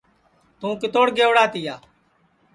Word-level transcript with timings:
توں 0.59 0.73
کِتوڑ 0.81 1.07
گئوڑا 1.17 1.43
تیا 1.53 1.75